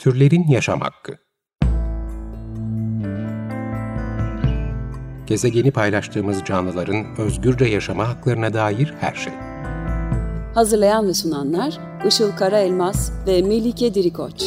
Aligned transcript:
Türlerin 0.00 0.48
Yaşam 0.48 0.80
Hakkı 0.80 1.12
Gezegeni 5.26 5.70
paylaştığımız 5.70 6.44
canlıların 6.44 7.06
özgürce 7.18 7.64
yaşama 7.64 8.08
haklarına 8.08 8.54
dair 8.54 8.94
her 9.00 9.14
şey. 9.14 9.32
Hazırlayan 10.54 11.08
ve 11.08 11.14
sunanlar 11.14 11.78
Işıl 12.06 12.32
Karaelmaz 12.32 13.12
ve 13.26 13.42
Melike 13.42 13.94
Dirikoç. 13.94 14.42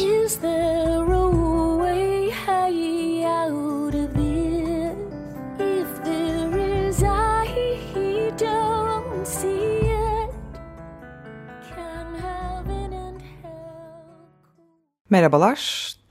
Merhabalar. 15.14 15.58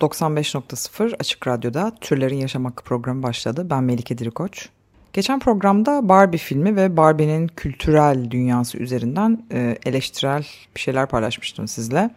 95.0 0.01 1.15
Açık 1.19 1.47
Radyo'da 1.47 1.91
Türlerin 2.01 2.35
Yaşam 2.35 2.65
Hakkı 2.65 2.83
programı 2.83 3.23
başladı. 3.23 3.67
Ben 3.69 3.83
Melike 3.83 4.17
Dirikoç. 4.17 4.69
Geçen 5.13 5.39
programda 5.39 6.09
Barbie 6.09 6.37
filmi 6.37 6.75
ve 6.75 6.97
Barbie'nin 6.97 7.47
kültürel 7.47 8.31
dünyası 8.31 8.77
üzerinden 8.77 9.45
e, 9.51 9.77
eleştirel 9.85 10.47
bir 10.75 10.79
şeyler 10.79 11.07
paylaşmıştım 11.07 11.67
sizle. 11.67 12.09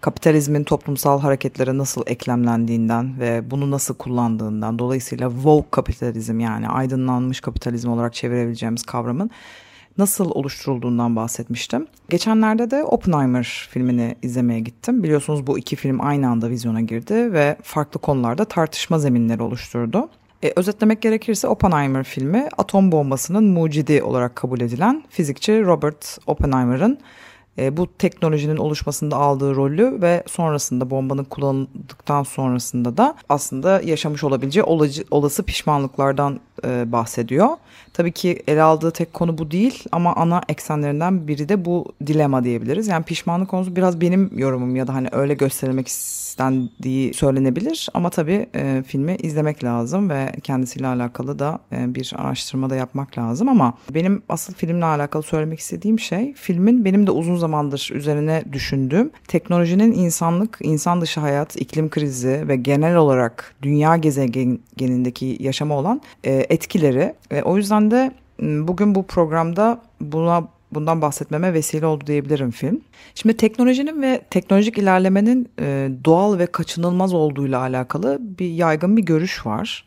Kapitalizmin 0.00 0.64
toplumsal 0.64 1.20
hareketlere 1.20 1.78
nasıl 1.78 2.02
eklemlendiğinden 2.06 3.20
ve 3.20 3.50
bunu 3.50 3.70
nasıl 3.70 3.94
kullandığından 3.94 4.78
dolayısıyla 4.78 5.30
woke 5.30 5.70
kapitalizm 5.70 6.40
yani 6.40 6.68
aydınlanmış 6.68 7.40
kapitalizm 7.40 7.90
olarak 7.90 8.14
çevirebileceğimiz 8.14 8.82
kavramın 8.82 9.30
nasıl 9.98 10.30
oluşturulduğundan 10.30 11.16
bahsetmiştim. 11.16 11.86
Geçenlerde 12.08 12.70
de 12.70 12.84
Oppenheimer 12.84 13.68
filmini 13.70 14.16
izlemeye 14.22 14.60
gittim. 14.60 15.02
Biliyorsunuz 15.02 15.46
bu 15.46 15.58
iki 15.58 15.76
film 15.76 16.00
aynı 16.00 16.28
anda 16.28 16.50
vizyona 16.50 16.80
girdi 16.80 17.32
ve 17.32 17.56
farklı 17.62 18.00
konularda 18.00 18.44
tartışma 18.44 18.98
zeminleri 18.98 19.42
oluşturdu. 19.42 20.08
E, 20.42 20.52
özetlemek 20.56 21.02
gerekirse 21.02 21.48
Oppenheimer 21.48 22.04
filmi 22.04 22.48
atom 22.58 22.92
bombasının 22.92 23.44
mucidi 23.44 24.02
olarak 24.02 24.36
kabul 24.36 24.60
edilen 24.60 25.04
fizikçi 25.10 25.64
Robert 25.64 26.18
Oppenheimer'ın 26.26 26.98
e, 27.58 27.76
bu 27.76 27.86
teknolojinin 27.98 28.56
oluşmasında 28.56 29.16
aldığı 29.16 29.56
rolü 29.56 30.02
ve 30.02 30.22
sonrasında 30.26 30.90
bombanın 30.90 31.24
kullanıldıktan 31.24 32.22
sonrasında 32.22 32.96
da 32.96 33.14
aslında 33.28 33.80
yaşamış 33.80 34.24
olabileceği 34.24 34.64
olası 35.10 35.42
pişmanlıklardan 35.42 36.40
e, 36.64 36.92
bahsediyor. 36.92 37.48
Tabii 37.92 38.12
ki 38.12 38.42
ele 38.48 38.62
aldığı 38.62 38.90
tek 38.90 39.14
konu 39.14 39.38
bu 39.38 39.50
değil 39.50 39.84
ama 39.92 40.16
ana 40.16 40.42
eksenlerinden 40.48 41.28
biri 41.28 41.48
de 41.48 41.64
bu 41.64 41.92
dilema 42.06 42.44
diyebiliriz. 42.44 42.88
Yani 42.88 43.04
pişmanlık 43.04 43.48
konusu 43.48 43.76
biraz 43.76 44.00
benim 44.00 44.38
yorumum 44.38 44.76
ya 44.76 44.86
da 44.86 44.94
hani 44.94 45.08
öyle 45.12 45.34
gösterilmek 45.34 45.88
istendiği 45.88 47.14
söylenebilir 47.14 47.88
ama 47.94 48.10
tabii 48.10 48.46
e, 48.54 48.82
filmi 48.86 49.16
izlemek 49.16 49.64
lazım 49.64 50.10
ve 50.10 50.32
kendisiyle 50.42 50.86
alakalı 50.86 51.38
da 51.38 51.58
e, 51.72 51.94
bir 51.94 52.12
araştırma 52.16 52.70
da 52.70 52.76
yapmak 52.76 53.18
lazım 53.18 53.48
ama 53.48 53.74
benim 53.90 54.22
asıl 54.28 54.54
filmle 54.54 54.84
alakalı 54.84 55.22
söylemek 55.22 55.60
istediğim 55.60 55.98
şey 56.00 56.34
filmin 56.34 56.84
benim 56.84 57.06
de 57.06 57.10
uzun 57.10 57.36
zamandır 57.36 57.90
üzerine 57.94 58.42
düşündüğüm 58.52 59.10
teknolojinin 59.28 59.92
insanlık, 59.92 60.58
insan 60.62 61.00
dışı 61.00 61.20
hayat, 61.20 61.56
iklim 61.56 61.90
krizi 61.90 62.48
ve 62.48 62.56
genel 62.56 62.96
olarak 62.96 63.54
dünya 63.62 63.96
gezegenindeki 63.96 65.36
yaşama 65.40 65.74
olan 65.74 66.00
e, 66.24 66.32
etkileri. 66.52 67.14
E, 67.30 67.42
o 67.42 67.56
yüzden 67.56 67.90
de 67.90 68.12
bugün 68.40 68.94
bu 68.94 69.06
programda 69.06 69.82
buna 70.00 70.48
bundan 70.72 71.02
bahsetmeme 71.02 71.52
vesile 71.52 71.86
oldu 71.86 72.06
diyebilirim 72.06 72.50
film. 72.50 72.80
Şimdi 73.14 73.36
teknolojinin 73.36 74.02
ve 74.02 74.22
teknolojik 74.30 74.78
ilerlemenin 74.78 75.48
e, 75.60 75.90
doğal 76.04 76.38
ve 76.38 76.46
kaçınılmaz 76.46 77.14
olduğuyla 77.14 77.60
alakalı 77.60 78.18
bir 78.20 78.50
yaygın 78.50 78.96
bir 78.96 79.02
görüş 79.02 79.46
var. 79.46 79.84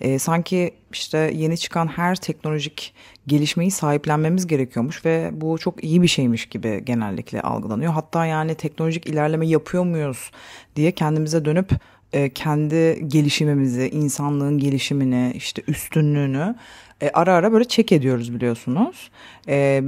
E, 0.00 0.18
sanki 0.18 0.74
işte 0.92 1.32
yeni 1.34 1.58
çıkan 1.58 1.86
her 1.86 2.16
teknolojik 2.16 2.94
gelişmeyi 3.26 3.70
sahiplenmemiz 3.70 4.46
gerekiyormuş 4.46 5.04
ve 5.04 5.30
bu 5.32 5.58
çok 5.58 5.84
iyi 5.84 6.02
bir 6.02 6.08
şeymiş 6.08 6.46
gibi 6.46 6.82
genellikle 6.84 7.40
algılanıyor. 7.40 7.92
Hatta 7.92 8.26
yani 8.26 8.54
teknolojik 8.54 9.06
ilerleme 9.06 9.46
yapıyor 9.46 9.84
muyuz 9.84 10.30
diye 10.76 10.92
kendimize 10.92 11.44
dönüp 11.44 11.70
e, 12.12 12.28
kendi 12.28 13.08
gelişimimizi, 13.08 13.88
insanlığın 13.88 14.58
gelişimini, 14.58 15.32
işte 15.34 15.62
üstünlüğünü 15.68 16.54
e, 17.02 17.10
ara 17.10 17.32
ara 17.32 17.52
böyle 17.52 17.64
çek 17.64 17.92
ediyoruz 17.92 18.34
biliyorsunuz. 18.34 19.10
E, 19.48 19.82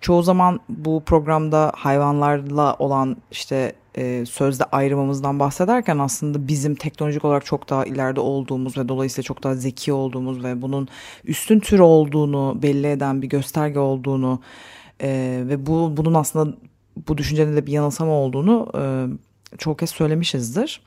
çoğu 0.00 0.22
zaman 0.22 0.60
bu 0.68 1.02
programda 1.06 1.72
hayvanlarla 1.76 2.76
olan 2.78 3.16
işte 3.30 3.72
sözde 4.26 4.64
ayrımımızdan 4.64 5.40
bahsederken 5.40 5.98
aslında 5.98 6.48
bizim 6.48 6.74
teknolojik 6.74 7.24
olarak 7.24 7.44
çok 7.44 7.70
daha 7.70 7.84
ileride 7.84 8.20
olduğumuz 8.20 8.78
ve 8.78 8.88
dolayısıyla 8.88 9.22
çok 9.22 9.42
daha 9.42 9.54
zeki 9.54 9.92
olduğumuz 9.92 10.44
ve 10.44 10.62
bunun 10.62 10.88
üstün 11.24 11.60
tür 11.60 11.78
olduğunu 11.78 12.58
belli 12.62 12.86
eden 12.86 13.22
bir 13.22 13.28
gösterge 13.28 13.78
olduğunu 13.78 14.40
ve 15.48 15.66
bu 15.66 15.96
bunun 15.96 16.14
aslında 16.14 16.56
bu 17.08 17.18
düşüncenin 17.18 17.56
de 17.56 17.66
bir 17.66 17.72
yanılsama 17.72 18.12
olduğunu 18.12 18.68
çok 19.58 19.78
kez 19.78 19.90
söylemişizdir. 19.90 20.80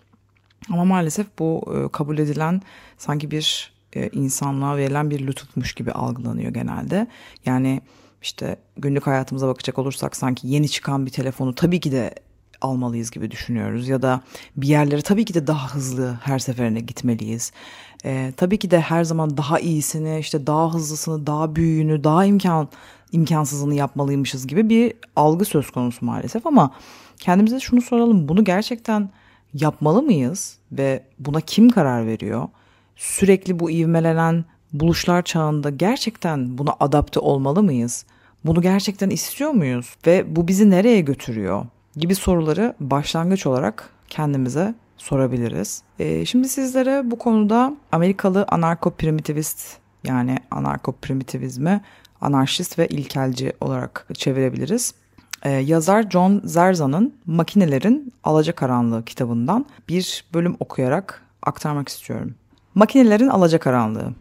Ama 0.70 0.86
maalesef 0.86 1.28
bu 1.40 1.74
e, 1.76 1.92
kabul 1.92 2.18
edilen 2.18 2.62
sanki 2.98 3.32
bir 3.32 3.74
e, 3.94 4.10
insanlığa 4.10 4.78
verilen 4.78 5.10
bir 5.10 5.28
lütufmuş 5.28 5.74
gibi 5.74 5.92
algılanıyor 5.92 6.54
genelde. 6.54 7.08
Yani 7.46 7.82
işte 8.22 8.56
günlük 8.78 9.08
hayatımıza 9.08 9.48
bakacak 9.48 9.80
olursak 9.80 10.16
sanki 10.16 10.48
yeni 10.48 10.70
çıkan 10.70 11.06
bir 11.06 11.12
telefonu 11.12 11.56
tabii 11.56 11.80
ki 11.80 11.92
de 11.92 12.16
almalıyız 12.62 13.12
gibi 13.12 13.32
düşünüyoruz 13.32 13.88
ya 13.88 14.02
da 14.02 14.22
bir 14.58 14.68
yerlere 14.68 15.02
tabii 15.02 15.26
ki 15.26 15.34
de 15.34 15.48
daha 15.48 15.76
hızlı 15.76 16.20
her 16.24 16.40
seferine 16.40 16.80
gitmeliyiz. 16.80 17.52
Ee, 18.06 18.34
tabii 18.38 18.60
ki 18.60 18.72
de 18.72 18.82
her 18.82 19.04
zaman 19.04 19.38
daha 19.38 19.60
iyisini, 19.60 20.20
işte 20.20 20.48
daha 20.48 20.74
hızlısını, 20.74 21.28
daha 21.28 21.56
büyüğünü, 21.56 22.04
daha 22.04 22.26
imkan 22.26 22.70
imkansızını 23.12 23.76
yapmalıymışız 23.76 24.48
gibi 24.48 24.70
bir 24.70 24.94
algı 25.16 25.46
söz 25.46 25.72
konusu 25.72 26.06
maalesef 26.06 26.48
ama 26.48 26.72
kendimize 27.18 27.60
şunu 27.60 27.82
soralım. 27.82 28.28
Bunu 28.28 28.44
gerçekten 28.44 29.10
yapmalı 29.54 30.02
mıyız 30.02 30.58
ve 30.72 31.04
buna 31.20 31.42
kim 31.42 31.70
karar 31.70 32.08
veriyor? 32.08 32.48
Sürekli 32.96 33.60
bu 33.60 33.72
ivmelenen 33.72 34.46
buluşlar 34.74 35.22
çağında 35.22 35.70
gerçekten 35.70 36.58
buna 36.58 36.76
adapte 36.80 37.20
olmalı 37.20 37.64
mıyız? 37.64 38.06
Bunu 38.46 38.62
gerçekten 38.62 39.10
istiyor 39.10 39.52
muyuz 39.52 39.96
ve 40.08 40.36
bu 40.36 40.48
bizi 40.48 40.70
nereye 40.70 41.02
götürüyor? 41.02 41.66
gibi 41.96 42.16
soruları 42.16 42.76
başlangıç 42.80 43.46
olarak 43.46 43.90
kendimize 44.10 44.76
sorabiliriz. 44.98 45.84
Ee, 46.00 46.26
şimdi 46.26 46.50
sizlere 46.50 47.12
bu 47.12 47.18
konuda 47.18 47.76
Amerikalı 47.92 48.44
anarko-primitivist 48.44 49.78
yani 50.04 50.38
anarko-primitivizmi 50.52 51.82
anarşist 52.22 52.80
ve 52.80 52.88
ilkelci 52.88 53.54
olarak 53.62 54.08
çevirebiliriz. 54.14 54.94
Ee, 55.44 55.50
yazar 55.50 56.10
John 56.10 56.42
Zerzan'ın 56.44 57.14
Makinelerin 57.26 58.14
Alacakaranlığı 58.24 59.06
kitabından 59.06 59.66
bir 59.90 60.26
bölüm 60.34 60.56
okuyarak 60.60 61.26
aktarmak 61.44 61.90
istiyorum. 61.90 62.36
Makinelerin 62.76 63.28
Alacakaranlığı 63.28 64.14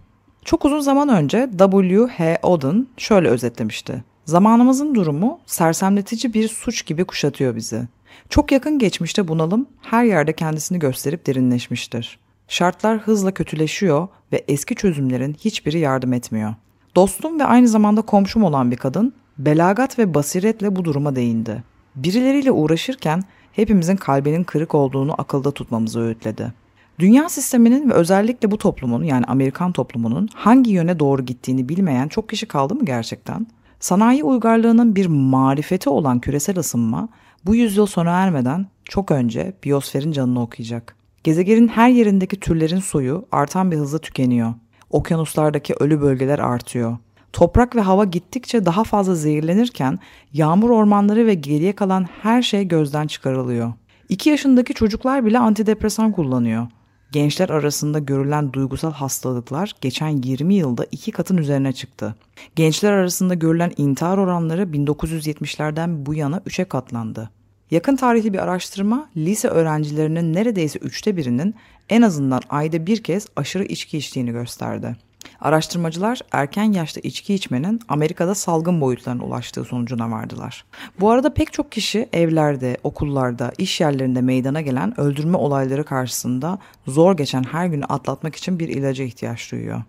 Çok 0.44 0.64
uzun 0.64 0.80
zaman 0.80 1.08
önce 1.08 1.50
W. 1.58 2.06
H. 2.06 2.38
Oden 2.42 2.86
şöyle 2.96 3.28
özetlemişti. 3.28 4.04
Zamanımızın 4.24 4.94
durumu 4.94 5.40
sersemletici 5.46 6.34
bir 6.34 6.48
suç 6.48 6.86
gibi 6.86 7.04
kuşatıyor 7.04 7.56
bizi. 7.56 7.88
Çok 8.28 8.52
yakın 8.52 8.78
geçmişte 8.78 9.28
bunalım 9.28 9.66
her 9.82 10.04
yerde 10.04 10.32
kendisini 10.32 10.78
gösterip 10.78 11.26
derinleşmiştir. 11.26 12.18
Şartlar 12.48 12.98
hızla 12.98 13.34
kötüleşiyor 13.34 14.08
ve 14.32 14.44
eski 14.48 14.74
çözümlerin 14.74 15.34
hiçbiri 15.34 15.78
yardım 15.78 16.12
etmiyor. 16.12 16.54
Dostum 16.96 17.40
ve 17.40 17.44
aynı 17.44 17.68
zamanda 17.68 18.02
komşum 18.02 18.44
olan 18.44 18.70
bir 18.70 18.76
kadın 18.76 19.14
belagat 19.46 19.98
ve 19.98 20.14
basiretle 20.14 20.76
bu 20.76 20.84
duruma 20.84 21.16
değindi. 21.16 21.62
Birileriyle 21.96 22.52
uğraşırken 22.52 23.22
hepimizin 23.52 23.96
kalbinin 23.96 24.44
kırık 24.44 24.74
olduğunu 24.74 25.14
akılda 25.18 25.50
tutmamızı 25.50 26.00
öğütledi. 26.00 26.52
Dünya 26.98 27.28
sisteminin 27.28 27.90
ve 27.90 27.94
özellikle 27.94 28.50
bu 28.50 28.58
toplumun 28.58 29.02
yani 29.04 29.24
Amerikan 29.24 29.72
toplumunun 29.72 30.28
hangi 30.34 30.70
yöne 30.70 30.98
doğru 30.98 31.22
gittiğini 31.22 31.68
bilmeyen 31.68 32.08
çok 32.08 32.28
kişi 32.28 32.46
kaldı 32.46 32.74
mı 32.74 32.84
gerçekten? 32.84 33.46
Sanayi 33.80 34.24
uygarlığının 34.24 34.96
bir 34.96 35.06
marifeti 35.06 35.90
olan 35.90 36.20
küresel 36.20 36.58
ısınma 36.58 37.08
bu 37.46 37.54
yüzyıl 37.54 37.86
sona 37.86 38.10
ermeden 38.10 38.66
çok 38.84 39.10
önce 39.10 39.52
biyosferin 39.64 40.12
canını 40.12 40.42
okuyacak. 40.42 40.96
Gezegenin 41.24 41.68
her 41.68 41.88
yerindeki 41.88 42.40
türlerin 42.40 42.78
suyu 42.78 43.26
artan 43.32 43.70
bir 43.70 43.76
hızla 43.76 43.98
tükeniyor. 43.98 44.54
Okyanuslardaki 44.90 45.74
ölü 45.74 46.00
bölgeler 46.00 46.38
artıyor. 46.38 46.98
Toprak 47.32 47.76
ve 47.76 47.80
hava 47.80 48.04
gittikçe 48.04 48.66
daha 48.66 48.84
fazla 48.84 49.14
zehirlenirken 49.14 49.98
yağmur 50.32 50.70
ormanları 50.70 51.26
ve 51.26 51.34
geriye 51.34 51.72
kalan 51.72 52.06
her 52.22 52.42
şey 52.42 52.68
gözden 52.68 53.06
çıkarılıyor. 53.06 53.72
2 54.08 54.30
yaşındaki 54.30 54.74
çocuklar 54.74 55.26
bile 55.26 55.38
antidepresan 55.38 56.12
kullanıyor. 56.12 56.66
Gençler 57.12 57.48
arasında 57.48 57.98
görülen 57.98 58.52
duygusal 58.52 58.92
hastalıklar 58.92 59.74
geçen 59.80 60.22
20 60.22 60.54
yılda 60.54 60.86
iki 60.90 61.12
katın 61.12 61.36
üzerine 61.36 61.72
çıktı. 61.72 62.14
Gençler 62.56 62.92
arasında 62.92 63.34
görülen 63.34 63.72
intihar 63.76 64.18
oranları 64.18 64.62
1970'lerden 64.62 66.06
bu 66.06 66.14
yana 66.14 66.36
3'e 66.36 66.64
katlandı. 66.64 67.30
Yakın 67.70 67.96
tarihli 67.96 68.32
bir 68.32 68.38
araştırma 68.38 69.08
lise 69.16 69.48
öğrencilerinin 69.48 70.34
neredeyse 70.34 70.78
üçte 70.78 71.16
birinin 71.16 71.54
en 71.88 72.02
azından 72.02 72.42
ayda 72.50 72.86
bir 72.86 73.02
kez 73.02 73.26
aşırı 73.36 73.64
içki 73.64 73.98
içtiğini 73.98 74.32
gösterdi. 74.32 74.96
Araştırmacılar 75.40 76.20
erken 76.32 76.72
yaşta 76.72 77.00
içki 77.00 77.34
içmenin 77.34 77.80
Amerika'da 77.88 78.34
salgın 78.34 78.80
boyutlarına 78.80 79.24
ulaştığı 79.24 79.64
sonucuna 79.64 80.10
vardılar. 80.10 80.64
Bu 81.00 81.10
arada 81.10 81.34
pek 81.34 81.52
çok 81.52 81.72
kişi 81.72 82.08
evlerde, 82.12 82.76
okullarda, 82.84 83.52
iş 83.58 83.80
yerlerinde 83.80 84.20
meydana 84.20 84.60
gelen 84.60 85.00
öldürme 85.00 85.36
olayları 85.36 85.84
karşısında 85.84 86.58
zor 86.86 87.16
geçen 87.16 87.42
her 87.42 87.66
günü 87.66 87.84
atlatmak 87.84 88.36
için 88.36 88.58
bir 88.58 88.68
ilaca 88.68 89.04
ihtiyaç 89.04 89.52
duyuyor. 89.52 89.82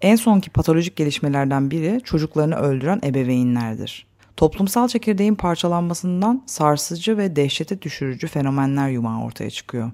En 0.00 0.16
sonki 0.16 0.50
patolojik 0.50 0.96
gelişmelerden 0.96 1.70
biri 1.70 2.00
çocuklarını 2.04 2.56
öldüren 2.56 3.00
ebeveynlerdir. 3.04 4.06
Toplumsal 4.36 4.88
çekirdeğin 4.88 5.34
parçalanmasından 5.34 6.42
sarsıcı 6.46 7.18
ve 7.18 7.36
dehşete 7.36 7.82
düşürücü 7.82 8.26
fenomenler 8.26 8.88
yumağı 8.88 9.24
ortaya 9.24 9.50
çıkıyor. 9.50 9.90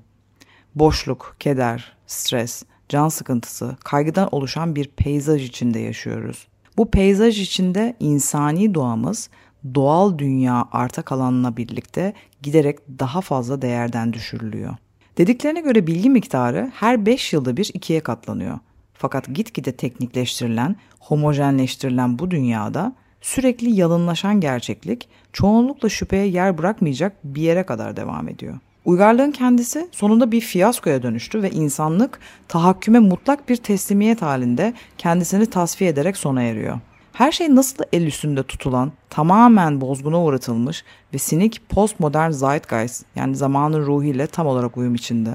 Boşluk, 0.75 1.37
keder, 1.41 1.97
stres, 2.07 2.63
can 2.89 3.09
sıkıntısı, 3.09 3.77
kaygıdan 3.85 4.29
oluşan 4.33 4.77
bir 4.77 4.89
peyzaj 4.89 5.45
içinde 5.45 5.79
yaşıyoruz. 5.79 6.49
Bu 6.77 6.91
peyzaj 6.91 7.41
içinde 7.41 7.97
insani 8.01 8.75
doğamız 8.75 9.31
doğal 9.75 10.19
dünya 10.19 10.69
arta 10.73 11.03
kalanla 11.03 11.57
birlikte 11.57 12.13
giderek 12.43 12.79
daha 12.99 13.21
fazla 13.21 13.63
değerden 13.63 14.13
düşürülüyor. 14.13 14.77
Dediklerine 15.19 15.61
göre 15.61 15.87
bilgi 15.87 16.11
miktarı 16.11 16.73
her 16.75 17.07
5 17.07 17.33
yılda 17.33 17.57
bir 17.57 17.71
ikiye 17.75 18.01
katlanıyor. 18.01 18.59
Fakat 18.95 19.35
gitgide 19.35 19.73
teknikleştirilen, 19.73 20.77
homojenleştirilen 21.01 22.19
bu 22.19 22.31
dünyada 22.31 22.93
sürekli 23.21 23.71
yalınlaşan 23.71 24.41
gerçeklik 24.41 25.09
çoğunlukla 25.33 25.89
şüpheye 25.89 26.27
yer 26.27 26.59
bırakmayacak 26.59 27.17
bir 27.25 27.43
yere 27.43 27.63
kadar 27.63 27.97
devam 27.97 28.29
ediyor. 28.29 28.59
Uygarlığın 28.89 29.31
kendisi 29.31 29.89
sonunda 29.93 30.33
bir 30.33 30.41
fiyaskoya 30.41 31.03
dönüştü 31.03 31.43
ve 31.43 31.51
insanlık 31.51 32.19
tahakküme 32.49 32.99
mutlak 32.99 33.49
bir 33.49 33.57
teslimiyet 33.57 34.23
halinde 34.23 34.75
kendisini 34.99 35.47
tasfiye 35.47 35.91
ederek 35.91 36.17
sona 36.17 36.43
eriyor. 36.43 36.79
Her 37.13 37.33
şey 37.33 37.55
nasıl 37.55 37.85
el 37.93 38.07
üstünde 38.07 38.43
tutulan, 38.43 38.93
tamamen 39.11 39.81
bozguna 39.81 40.25
uğratılmış 40.25 40.85
ve 41.15 41.19
sinik 41.19 41.69
postmodern 41.69 42.31
zeitgeist 42.31 43.05
yani 43.17 43.37
zamanın 43.37 43.87
ruhiyle 43.87 44.27
tam 44.27 44.47
olarak 44.47 44.77
uyum 44.77 44.95
içinde. 44.95 45.31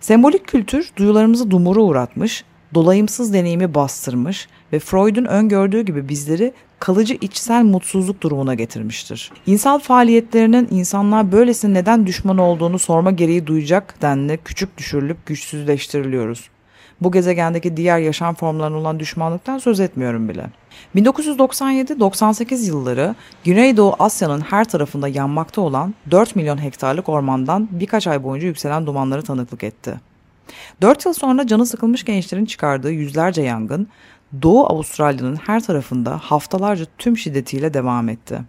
Sembolik 0.00 0.46
kültür 0.46 0.90
duyularımızı 0.96 1.50
dumura 1.50 1.80
uğratmış, 1.80 2.44
dolayımsız 2.74 3.32
deneyimi 3.32 3.74
bastırmış 3.74 4.48
ve 4.72 4.78
Freud'un 4.78 5.24
öngördüğü 5.24 5.82
gibi 5.82 6.08
bizleri 6.08 6.52
kalıcı 6.78 7.14
içsel 7.20 7.64
mutsuzluk 7.64 8.20
durumuna 8.20 8.54
getirmiştir. 8.54 9.32
İnsal 9.46 9.78
faaliyetlerinin 9.78 10.68
insanlar 10.70 11.32
böylesine 11.32 11.74
neden 11.74 12.06
düşman 12.06 12.38
olduğunu 12.38 12.78
sorma 12.78 13.10
gereği 13.10 13.46
duyacak 13.46 14.02
denli 14.02 14.38
küçük 14.44 14.78
düşürülüp 14.78 15.26
güçsüzleştiriliyoruz. 15.26 16.50
Bu 17.00 17.12
gezegendeki 17.12 17.76
diğer 17.76 17.98
yaşam 17.98 18.34
formlarına 18.34 18.76
olan 18.76 19.00
düşmanlıktan 19.00 19.58
söz 19.58 19.80
etmiyorum 19.80 20.28
bile. 20.28 20.46
1997-98 20.96 22.66
yılları 22.66 23.14
Güneydoğu 23.44 23.96
Asya'nın 23.98 24.40
her 24.40 24.64
tarafında 24.68 25.08
yanmakta 25.08 25.60
olan 25.60 25.94
4 26.10 26.36
milyon 26.36 26.62
hektarlık 26.62 27.08
ormandan 27.08 27.68
birkaç 27.70 28.06
ay 28.06 28.22
boyunca 28.22 28.46
yükselen 28.46 28.86
dumanları 28.86 29.22
tanıklık 29.22 29.64
etti. 29.64 30.00
4 30.82 31.06
yıl 31.06 31.12
sonra 31.12 31.46
canı 31.46 31.66
sıkılmış 31.66 32.04
gençlerin 32.04 32.44
çıkardığı 32.44 32.92
yüzlerce 32.92 33.42
yangın 33.42 33.88
Doğu 34.42 34.66
Avustralya'nın 34.66 35.36
her 35.36 35.62
tarafında 35.62 36.18
haftalarca 36.18 36.84
tüm 36.98 37.18
şiddetiyle 37.18 37.74
devam 37.74 38.08
etti. 38.08 38.40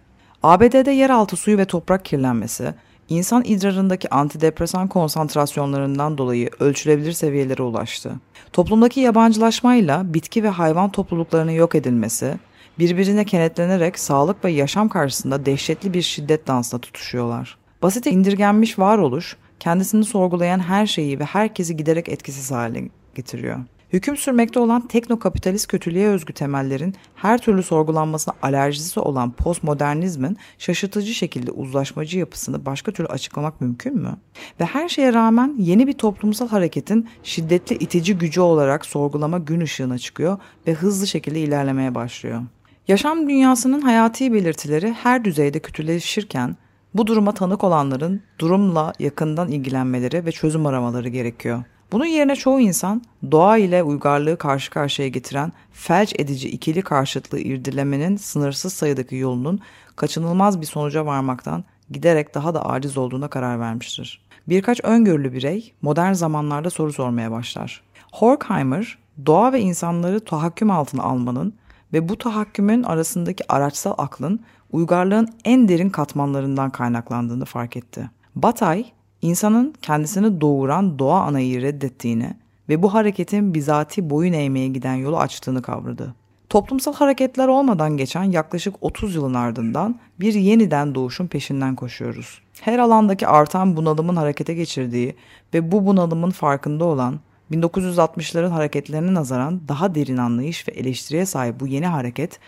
ABD'de 0.42 0.90
yeraltı 0.90 1.36
suyu 1.36 1.58
ve 1.58 1.64
toprak 1.64 2.04
kirlenmesi, 2.04 2.74
insan 3.08 3.42
idrarındaki 3.44 4.10
antidepresan 4.10 4.88
konsantrasyonlarından 4.88 6.18
dolayı 6.18 6.50
ölçülebilir 6.60 7.12
seviyelere 7.12 7.62
ulaştı. 7.62 8.12
Toplumdaki 8.52 9.00
yabancılaşmayla 9.00 10.14
bitki 10.14 10.42
ve 10.42 10.48
hayvan 10.48 10.92
topluluklarının 10.92 11.52
yok 11.52 11.74
edilmesi, 11.74 12.34
birbirine 12.78 13.24
kenetlenerek 13.24 13.98
sağlık 13.98 14.44
ve 14.44 14.50
yaşam 14.50 14.88
karşısında 14.88 15.46
dehşetli 15.46 15.94
bir 15.94 16.02
şiddet 16.02 16.46
dansına 16.46 16.80
tutuşuyorlar. 16.80 17.58
Basite 17.82 18.10
indirgenmiş 18.10 18.78
varoluş, 18.78 19.36
kendisini 19.60 20.04
sorgulayan 20.04 20.60
her 20.60 20.86
şeyi 20.86 21.18
ve 21.18 21.24
herkesi 21.24 21.76
giderek 21.76 22.08
etkisiz 22.08 22.50
hale 22.50 22.88
getiriyor. 23.14 23.58
Hüküm 23.92 24.16
sürmekte 24.16 24.60
olan 24.60 24.86
teknokapitalist 24.86 25.66
kötülüğe 25.66 26.08
özgü 26.08 26.32
temellerin 26.32 26.94
her 27.14 27.38
türlü 27.38 27.62
sorgulanmasına 27.62 28.34
alerjisi 28.42 29.00
olan 29.00 29.32
postmodernizmin 29.32 30.36
şaşırtıcı 30.58 31.14
şekilde 31.14 31.50
uzlaşmacı 31.50 32.18
yapısını 32.18 32.66
başka 32.66 32.92
türlü 32.92 33.08
açıklamak 33.08 33.60
mümkün 33.60 33.96
mü? 33.96 34.16
Ve 34.60 34.64
her 34.64 34.88
şeye 34.88 35.12
rağmen 35.12 35.54
yeni 35.58 35.86
bir 35.86 35.92
toplumsal 35.92 36.48
hareketin 36.48 37.08
şiddetli 37.22 37.76
itici 37.76 38.18
gücü 38.18 38.40
olarak 38.40 38.86
sorgulama 38.86 39.38
gün 39.38 39.60
ışığına 39.60 39.98
çıkıyor 39.98 40.38
ve 40.66 40.74
hızlı 40.74 41.06
şekilde 41.06 41.40
ilerlemeye 41.40 41.94
başlıyor. 41.94 42.42
Yaşam 42.88 43.28
dünyasının 43.28 43.80
hayati 43.80 44.32
belirtileri 44.32 44.92
her 44.92 45.24
düzeyde 45.24 45.58
kötüleşirken 45.58 46.56
bu 46.94 47.06
duruma 47.06 47.34
tanık 47.34 47.64
olanların 47.64 48.22
durumla 48.38 48.92
yakından 48.98 49.48
ilgilenmeleri 49.48 50.24
ve 50.26 50.32
çözüm 50.32 50.66
aramaları 50.66 51.08
gerekiyor. 51.08 51.64
Bunun 51.92 52.04
yerine 52.04 52.36
çoğu 52.36 52.60
insan 52.60 53.02
doğa 53.32 53.58
ile 53.58 53.82
uygarlığı 53.82 54.38
karşı 54.38 54.70
karşıya 54.70 55.08
getiren 55.08 55.52
felç 55.72 56.14
edici 56.18 56.48
ikili 56.48 56.82
karşıtlığı 56.82 57.38
irdilemenin 57.38 58.16
sınırsız 58.16 58.72
sayıdaki 58.72 59.16
yolunun 59.16 59.60
kaçınılmaz 59.96 60.60
bir 60.60 60.66
sonuca 60.66 61.06
varmaktan 61.06 61.64
giderek 61.90 62.34
daha 62.34 62.54
da 62.54 62.66
aciz 62.66 62.98
olduğuna 62.98 63.28
karar 63.28 63.60
vermiştir. 63.60 64.20
Birkaç 64.48 64.84
öngörülü 64.84 65.32
birey 65.32 65.72
modern 65.82 66.12
zamanlarda 66.12 66.70
soru 66.70 66.92
sormaya 66.92 67.30
başlar. 67.30 67.82
Horkheimer, 68.12 68.98
doğa 69.26 69.52
ve 69.52 69.60
insanları 69.60 70.20
tahakküm 70.20 70.70
altına 70.70 71.02
almanın 71.02 71.54
ve 71.92 72.08
bu 72.08 72.18
tahakkümün 72.18 72.82
arasındaki 72.82 73.52
araçsal 73.52 73.94
aklın 73.98 74.40
uygarlığın 74.72 75.28
en 75.44 75.68
derin 75.68 75.90
katmanlarından 75.90 76.70
kaynaklandığını 76.70 77.44
fark 77.44 77.76
etti. 77.76 78.10
Batay, 78.34 78.84
insanın 79.22 79.74
kendisini 79.82 80.40
doğuran 80.40 80.98
doğa 80.98 81.22
anayı 81.22 81.62
reddettiğini 81.62 82.34
ve 82.68 82.82
bu 82.82 82.94
hareketin 82.94 83.54
bizati 83.54 84.10
boyun 84.10 84.32
eğmeye 84.32 84.68
giden 84.68 84.94
yolu 84.94 85.18
açtığını 85.18 85.62
kavradı. 85.62 86.14
Toplumsal 86.48 86.94
hareketler 86.94 87.48
olmadan 87.48 87.96
geçen 87.96 88.24
yaklaşık 88.24 88.74
30 88.80 89.14
yılın 89.14 89.34
ardından 89.34 90.00
bir 90.20 90.34
yeniden 90.34 90.94
doğuşun 90.94 91.26
peşinden 91.26 91.74
koşuyoruz. 91.74 92.42
Her 92.60 92.78
alandaki 92.78 93.26
artan 93.26 93.76
bunalımın 93.76 94.16
harekete 94.16 94.54
geçirdiği 94.54 95.16
ve 95.54 95.72
bu 95.72 95.86
bunalımın 95.86 96.30
farkında 96.30 96.84
olan 96.84 97.20
1960'ların 97.52 98.48
hareketlerine 98.48 99.14
nazaran 99.14 99.60
daha 99.68 99.94
derin 99.94 100.16
anlayış 100.16 100.68
ve 100.68 100.72
eleştiriye 100.72 101.26
sahip 101.26 101.60
bu 101.60 101.66
yeni 101.66 101.86
hareket 101.86 102.38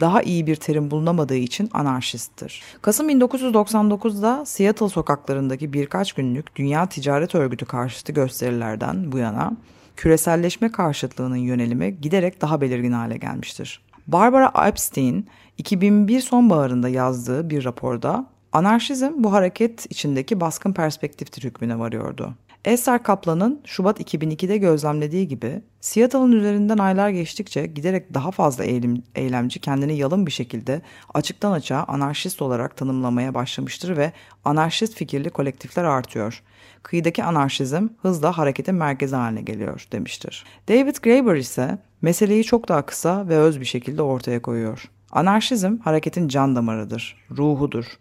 daha 0.00 0.22
iyi 0.22 0.46
bir 0.46 0.56
terim 0.56 0.90
bulunamadığı 0.90 1.36
için 1.36 1.70
anarşisttir. 1.72 2.62
Kasım 2.82 3.10
1999'da 3.10 4.46
Seattle 4.46 4.88
sokaklarındaki 4.88 5.72
birkaç 5.72 6.12
günlük 6.12 6.56
Dünya 6.56 6.86
Ticaret 6.86 7.34
Örgütü 7.34 7.66
karşıtı 7.66 8.12
gösterilerden 8.12 9.12
bu 9.12 9.18
yana 9.18 9.52
küreselleşme 9.96 10.72
karşıtlığının 10.72 11.36
yönelimi 11.36 12.00
giderek 12.00 12.40
daha 12.40 12.60
belirgin 12.60 12.92
hale 12.92 13.16
gelmiştir. 13.16 13.80
Barbara 14.06 14.68
Epstein 14.68 15.26
2001 15.58 16.20
sonbaharında 16.20 16.88
yazdığı 16.88 17.50
bir 17.50 17.64
raporda 17.64 18.26
anarşizm 18.52 19.12
bu 19.16 19.32
hareket 19.32 19.86
içindeki 19.90 20.40
baskın 20.40 20.72
perspektiftir 20.72 21.44
hükmüne 21.44 21.78
varıyordu. 21.78 22.34
Esther 22.64 23.02
Kaplan'ın 23.02 23.60
Şubat 23.64 24.00
2002'de 24.00 24.58
gözlemlediği 24.58 25.28
gibi 25.28 25.62
Seattle'ın 25.80 26.32
üzerinden 26.32 26.78
aylar 26.78 27.08
geçtikçe 27.08 27.66
giderek 27.66 28.14
daha 28.14 28.30
fazla 28.30 28.64
eğilim, 28.64 29.02
eylemci 29.14 29.60
kendini 29.60 29.96
yalın 29.96 30.26
bir 30.26 30.30
şekilde 30.30 30.82
açıktan 31.14 31.52
açığa 31.52 31.84
anarşist 31.84 32.42
olarak 32.42 32.76
tanımlamaya 32.76 33.34
başlamıştır 33.34 33.96
ve 33.96 34.12
anarşist 34.44 34.94
fikirli 34.94 35.30
kolektifler 35.30 35.84
artıyor. 35.84 36.42
Kıyıdaki 36.82 37.24
anarşizm 37.24 37.88
hızla 38.02 38.38
hareketin 38.38 38.74
merkezi 38.74 39.16
haline 39.16 39.42
geliyor 39.42 39.86
demiştir. 39.92 40.44
David 40.68 40.96
Graeber 41.02 41.36
ise 41.36 41.78
meseleyi 42.02 42.44
çok 42.44 42.68
daha 42.68 42.86
kısa 42.86 43.28
ve 43.28 43.36
öz 43.36 43.60
bir 43.60 43.64
şekilde 43.64 44.02
ortaya 44.02 44.42
koyuyor. 44.42 44.90
Anarşizm 45.12 45.78
hareketin 45.78 46.28
can 46.28 46.56
damarıdır, 46.56 47.16
ruhudur. 47.36 47.98